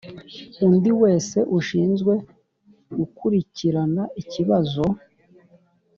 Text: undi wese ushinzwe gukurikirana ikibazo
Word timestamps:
undi 0.65 0.91
wese 1.01 1.37
ushinzwe 1.57 2.13
gukurikirana 2.97 4.03
ikibazo 4.21 4.83